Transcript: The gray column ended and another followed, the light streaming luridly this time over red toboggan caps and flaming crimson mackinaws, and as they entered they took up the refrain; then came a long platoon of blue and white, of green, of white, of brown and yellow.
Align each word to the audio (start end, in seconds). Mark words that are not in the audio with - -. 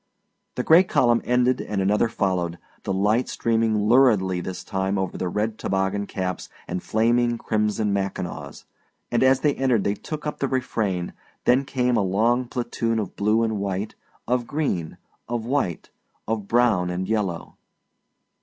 The 0.55 0.63
gray 0.63 0.81
column 0.83 1.21
ended 1.25 1.61
and 1.61 1.79
another 1.79 2.09
followed, 2.09 2.57
the 2.85 2.91
light 2.91 3.29
streaming 3.29 3.85
luridly 3.87 4.41
this 4.41 4.63
time 4.63 4.97
over 4.97 5.29
red 5.29 5.59
toboggan 5.59 6.07
caps 6.07 6.49
and 6.67 6.81
flaming 6.81 7.37
crimson 7.37 7.93
mackinaws, 7.93 8.65
and 9.11 9.21
as 9.21 9.41
they 9.41 9.53
entered 9.53 9.83
they 9.83 9.93
took 9.93 10.25
up 10.25 10.39
the 10.39 10.47
refrain; 10.47 11.13
then 11.45 11.65
came 11.65 11.97
a 11.97 12.01
long 12.01 12.47
platoon 12.47 12.97
of 12.97 13.15
blue 13.15 13.43
and 13.43 13.59
white, 13.59 13.93
of 14.27 14.47
green, 14.47 14.97
of 15.29 15.45
white, 15.45 15.91
of 16.27 16.47
brown 16.47 16.89
and 16.89 17.07
yellow. 17.07 17.57